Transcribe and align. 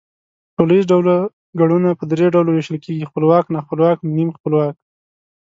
په 0.45 0.51
ټوليز 0.57 0.83
ډول 0.91 1.07
گړونه 1.59 1.89
په 1.99 2.03
درې 2.11 2.25
ډلو 2.35 2.49
وېشل 2.53 2.77
کېږي، 2.85 3.09
خپلواک، 3.09 3.45
ناخپلواک، 3.55 3.97
نیم 4.15 4.29
خپلواک 4.37 4.75